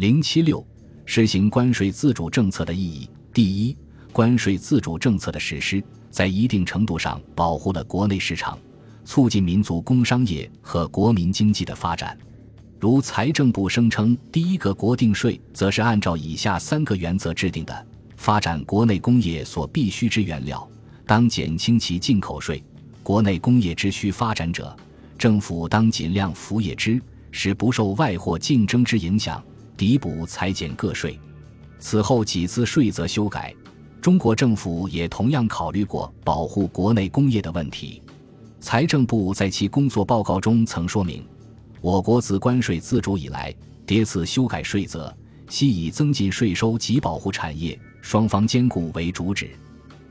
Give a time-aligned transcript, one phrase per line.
[0.00, 0.66] 零七六，
[1.04, 3.06] 实行关税自主政策的意义。
[3.34, 3.76] 第一，
[4.14, 8.58] 关税自主政策的实施，在一定程度上保护了国内市场，
[9.04, 12.16] 促进民族工商业和国民经济的发展。
[12.78, 17.86] 如财政部声称，第一个国定税则是按照以下三个原则制定的：
[18.16, 20.66] 发展国内工业所必需之原料，
[21.04, 22.56] 当减轻其进口税；
[23.02, 24.74] 国内工业之需发展者，
[25.18, 26.98] 政府当尽量扶也之，
[27.30, 29.44] 使不受外货竞争之影响。
[29.80, 31.18] 抵补裁减个税，
[31.78, 33.54] 此后几次税则修改，
[33.98, 38.02] 中国政府也同样考虑过保护国内工业的问题。
[38.60, 41.26] 财政部在其工作报告中曾说明，
[41.80, 43.54] 我国自关税自主以来，
[43.86, 45.10] 迭次修改税则，
[45.48, 49.48] 系以增进税收及保护产业双方兼顾为主旨。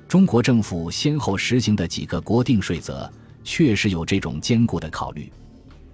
[0.07, 3.07] 中国政府先后实行的几个国定税则，
[3.43, 5.31] 确实有这种兼顾的考虑，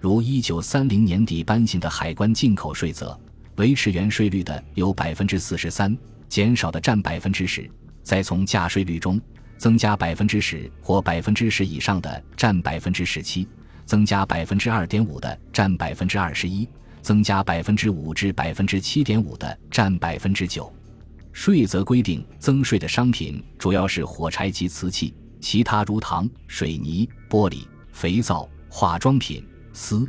[0.00, 3.14] 如一九三零年底颁行的海关进口税则。
[3.56, 5.96] 维持原税率的有百分之四十三，
[6.28, 7.62] 减少的占百分之十；
[8.02, 9.20] 再从价税率中
[9.56, 13.48] 增加百分之十或百分之十以上的占百分之十七，
[13.86, 16.68] 增加百分之二点五的占百分之二十一，
[17.00, 20.70] 增加百分之五至百分之七点五的占百分之九。
[21.32, 29.42] 税则规定，增税的商品主要是火柴及瓷器，其他如糖、水泥、玻璃、肥皂、化妆品、
[29.72, 30.06] 丝。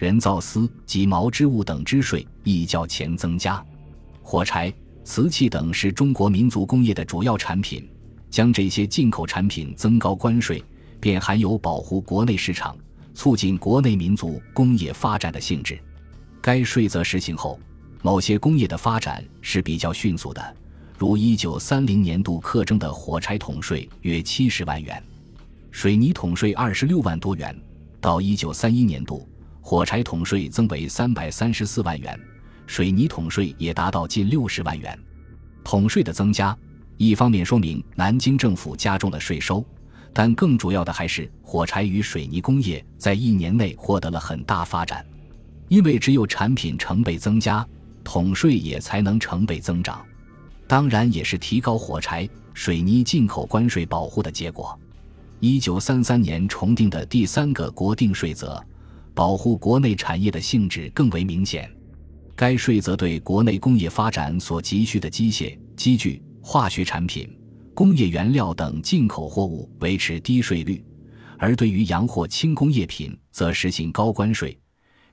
[0.00, 3.62] 人造丝及毛织物等之税亦较前增加，
[4.22, 4.72] 火柴、
[5.04, 7.86] 瓷器等是中国民族工业的主要产品，
[8.30, 10.64] 将这些进口产品增高关税，
[11.00, 12.74] 便含有保护国内市场、
[13.12, 15.78] 促进国内民族工业发展的性质。
[16.40, 17.60] 该税则实行后，
[18.00, 20.56] 某些工业的发展是比较迅速的，
[20.96, 25.02] 如一九三零年度课征的火柴桶税约七十万元，
[25.70, 27.54] 水泥桶税二十六万多元，
[28.00, 29.28] 到一九三一年度。
[29.70, 32.18] 火柴桶税增为三百三十四万元，
[32.66, 34.98] 水泥桶税也达到近六十万元。
[35.62, 36.58] 桶税的增加，
[36.96, 39.64] 一方面说明南京政府加重了税收，
[40.12, 45.06] 但更主要的还是火柴与水泥工业在一年内获得了很大发展。
[45.68, 47.64] 因为只有产品成倍增加，
[48.02, 50.04] 桶税也才能成倍增长。
[50.66, 54.76] 当然，也是提高火柴、水泥进口关税保护的结果。
[55.38, 58.60] 一九三三年重定的第三个国定税则。
[59.20, 61.70] 保护国内产业的性质更为明显。
[62.34, 67.28] 该税则对国内工业发展所急需的机械、机具、化学产品、
[67.74, 70.82] 工业原料等进口货物维持低税率，
[71.36, 74.58] 而对于洋货轻工业品则实行高关税，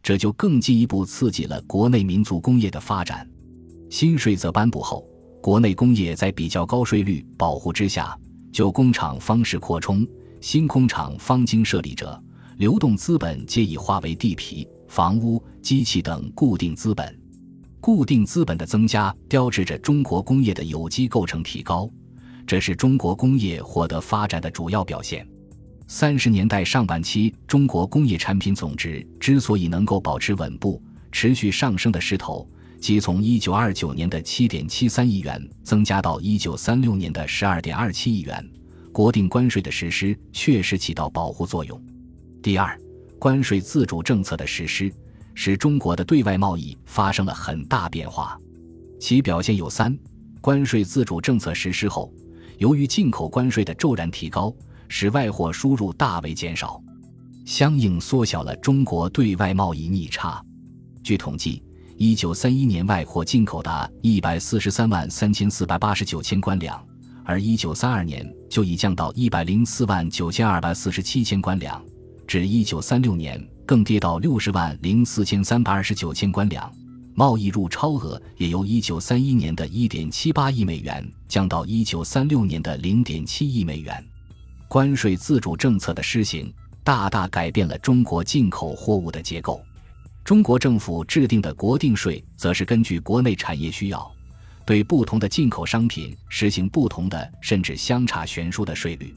[0.01, 3.29] 这就更进一步刺激了国内民族工业的发展。
[3.89, 5.05] 新税则颁布后，
[5.41, 8.17] 国内工业在比较高税率保护之下，
[8.53, 10.07] 就工厂方式扩充，
[10.39, 12.17] 新工厂方经设立者。
[12.57, 17.15] 流动资本皆已化为地皮、房屋、机器等固定资本。
[17.79, 21.87] 固定资本的增加，标志着中国工业的有机构成提高，
[22.47, 25.25] 这是中国工业获得发展的主要表现。
[25.87, 30.81] 三十年代上半期，中国工业产品总值之所以能够保持稳步、
[31.11, 32.49] 持续上升的势头，
[32.81, 38.43] 即从一九二九年的七点七三亿元增加到一九三六年的十二点二七亿元。
[38.91, 41.79] 国定关税的实施确实起到保护作用。
[42.47, 42.79] 第二，
[43.19, 44.89] 关税自主政策的实施，
[45.35, 48.39] 使中国的对外贸易发生了很大变化。
[49.01, 49.93] 其表现有三：
[50.39, 52.09] 关税自主政策实施后，
[52.57, 54.55] 由于进口关税的骤然提高，
[54.87, 56.81] 使外货输入大为减少，
[57.45, 60.41] 相应缩小了中国对外贸易逆差。
[61.03, 61.61] 据统计，
[61.97, 66.81] 一九三一年外货进口达一百四十三万三千四百八十九千官两，
[67.25, 71.83] 而一九三二年就已降到一百零四万九千二百四十七千官两。
[72.27, 76.69] 至一九三六年，更跌到六十万零四千三百二十九千官两，
[77.15, 84.05] 贸易入超额也由一九三一年的一点七八亿美元降到一九三六年的零点七亿美元。
[84.67, 89.61] 关税自主政策的施行，大大改变了中国进口货物的结构。
[90.25, 94.11] 中国政府制定的国定税，则是根据国内产业需要，
[94.65, 99.15] 对不同的进口商品实行不同的甚至相差悬殊的税率。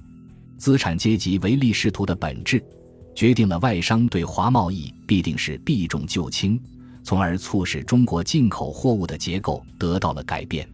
[0.56, 2.62] 资产阶级唯利是图的本质。
[3.14, 6.58] 决定了外商对华贸易必定是避重就轻，
[7.02, 10.68] 从而促使中国进口货物的结构得到了改变。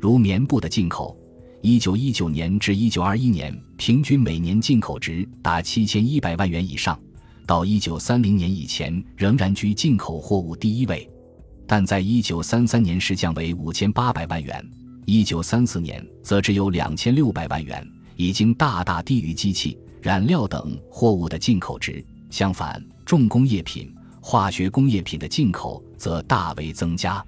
[0.00, 1.16] 如棉布的进口，
[1.62, 6.98] 一九一九年至一九二一年平均每年进口值达七千一百万元以上，
[7.46, 11.08] 到一九三零年以前仍然居进口货物第一位，
[11.66, 14.64] 但在一九三三年时降为五千八百万元，
[15.06, 17.84] 一九三四年则只有两千六百万元，
[18.16, 19.78] 已经大大低于机器。
[20.00, 27.24] 染料等货物的进口值，相反，重工业品、化学工业品的进口则大为增加。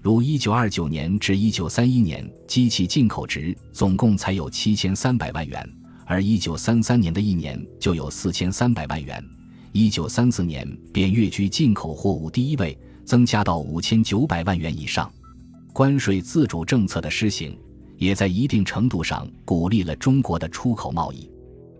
[0.00, 5.68] 如一九二九年至一九三一年，机器进口值总共才有七千三百万元，
[6.04, 9.22] 而一九三三年的一年就有四千三百万元，
[9.72, 15.10] 一九三四年便跃居进口货物第一位，增加到五千九百万元以上。
[15.72, 17.58] 关税自主政策的施行，
[17.98, 21.28] 也在一定程度上鼓励了中国的出口贸易。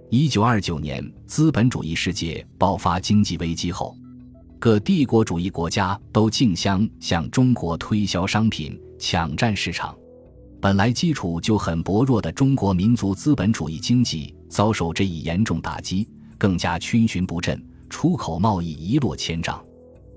[0.09, 3.97] 一九二九年，资本主义世界爆发经济危机后，
[4.57, 9.93] 各帝国主义国家都竞相向中国推销商品，抢占市场。
[10.61, 16.09] 本来基础就很薄弱的中国民族资本主义经济遭受这一严重打击，
[16.39, 17.61] 更加逡巡不振，
[17.91, 19.61] 出口贸易一落千丈。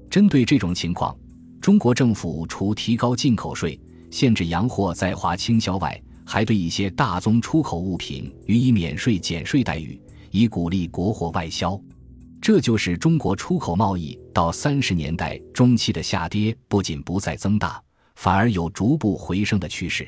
[0.08, 1.18] 针对这种情况，
[1.60, 3.80] 中国政府除提高进口税、
[4.12, 6.00] 限制洋货在华倾销外，
[6.32, 10.00] 还对一些大宗出口物品予以免税减税待遇，
[10.30, 11.82] 以鼓励国货外销。
[12.40, 17.82] 这就是中国出口贸易到三十年代中期的下跌，不仅不再增大，
[18.14, 20.08] 反而有逐步回升的趋势。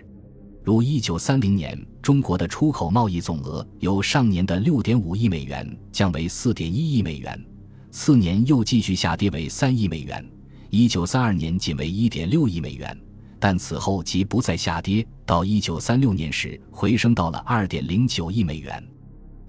[0.63, 7.44] 如一九三零年，中国的出口贸易总额由上年的六点五亿美元降为四点一亿美元，
[7.89, 10.24] 次年又继续下跌为三亿美元，
[10.69, 12.95] 一九三二年仅为一点六亿美元。
[13.41, 18.81] 但此后即不再下跌，到一九三六年时回升到了二点零九亿美元，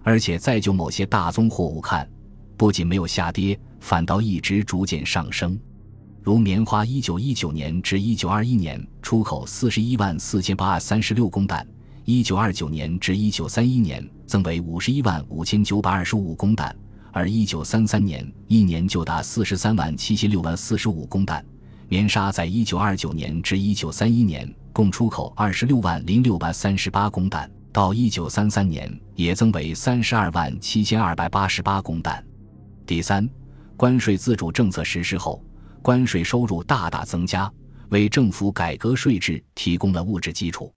[0.02, 2.08] 而且再就某些大宗货物看，
[2.56, 5.60] 不仅没有下跌，反倒一直逐渐上升。
[6.22, 11.66] 如棉花，一九一九年至一九二一年出口四十一万四千八百三十六公担，
[12.06, 16.74] 一九二九年至一九三一年增为五十一万五千九百二十五公担，
[17.12, 21.44] 而一九三三年一年就达四十三万七千六百四十五公担。
[21.92, 32.24] 棉纱在一九二九年至一九三一年共出口二十六万零六百三十八公担，到一九三三年也增为三十二万七千二百八十八公担。
[32.86, 33.28] 第三，
[33.76, 35.44] 关税自主政策实施后，
[35.82, 37.52] 关税收入大大增加，
[37.90, 40.72] 为政府改革税制提供了物质基础。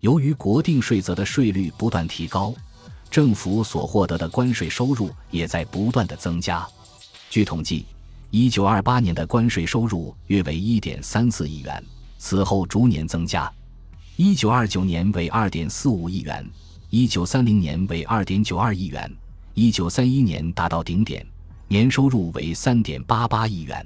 [0.00, 2.52] 由于国定税则的税率不断提高，
[3.10, 6.68] 政府所获得的关税收入也在不断的增加。
[7.30, 7.86] 据统计。
[8.32, 11.84] 一九二八年的关税收入约为一点三四亿元，
[12.16, 13.52] 此后逐年增加。
[14.14, 16.48] 一九二九年为二点四五亿元，
[16.90, 19.12] 一九三零年为二点九二亿元，
[19.54, 21.26] 一九三一年达到顶点，
[21.66, 23.84] 年收入为三点八八亿元。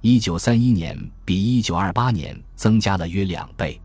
[0.00, 3.80] 一九三一年比一九二八年增加了约两倍。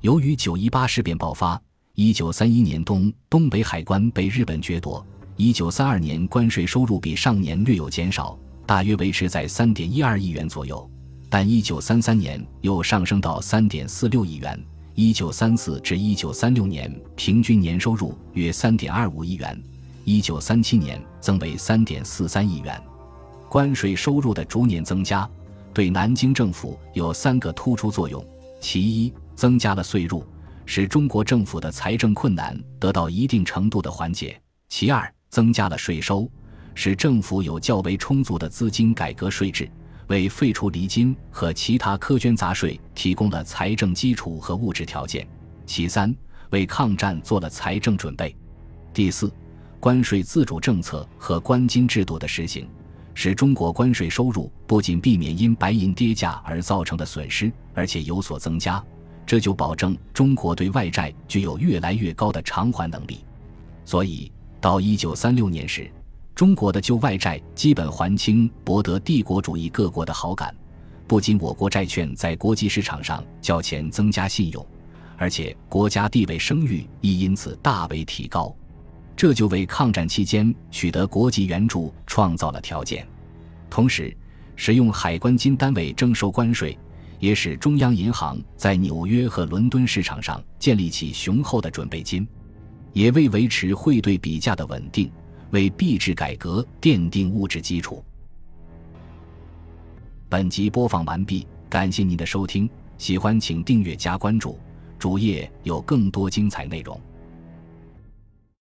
[0.00, 1.60] 由于九一八事变爆发，
[1.94, 5.06] 一九三一年冬东北海关被日本掠夺，
[5.36, 8.36] 一九三二年关税收入比上年略有减少。
[8.68, 10.86] 大约维持在三点一二亿元左右，
[11.30, 14.62] 但一九三三年又上升到三点四六亿元。
[14.94, 19.58] 一九三四至一九三六年平均年收入约三点二五亿元，
[20.04, 22.78] 一九三七年增为三点四三亿元。
[23.48, 25.26] 关税收入的逐年增加，
[25.72, 28.22] 对南京政府有三个突出作用：
[28.60, 30.22] 其一，增加了税入，
[30.66, 34.34] 使中国政府的财政困难得到一定程度的缓解；
[34.68, 36.30] 其二，增加了税收。
[36.80, 39.68] 使政府有较为充足的资金改革税制，
[40.06, 45.26] 为废除厘金和其他苛捐杂税提供了财政基础和物质条件。
[45.66, 46.14] 其三，
[46.50, 48.32] 为抗战做了财政准备。
[48.94, 49.28] 第四，
[49.80, 52.68] 关税自主政策和关金制度的实行，
[53.12, 58.80] 使中国关税收入不仅避免因白银跌价而造成的损失，而且有所增加。
[59.26, 63.24] 这就保证中国对外债具有越来越高的偿还能力。
[63.84, 64.30] 所以，
[64.60, 65.90] 到一九三六年时。
[66.38, 70.54] 中国的旧外债基本还清，博得帝国主义各国的好感。
[71.04, 74.64] 不仅我国债券在国际市场上较前增加信用，
[75.16, 78.54] 而且国家地位声誉亦因此大为提高。
[79.16, 83.04] 这就为抗战期间取得国际援助创造了条件。
[83.68, 84.16] 同时，
[84.54, 86.78] 使用海关金单位征收关税，
[87.18, 92.24] 也使中央银行在纽约和伦敦市场上建立起雄厚的准备金，
[92.92, 95.10] 也为维持汇兑比价的稳定。
[95.50, 98.04] 为币制改革奠定物质基础。
[100.28, 104.58] 本集播放完毕，感谢您的收听，喜欢请订阅加关注，
[104.98, 107.00] 主页有更多精彩内容。